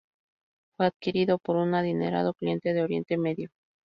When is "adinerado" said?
1.75-2.33